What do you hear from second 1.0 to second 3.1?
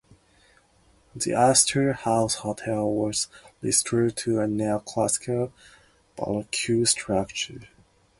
The Astor House Hotel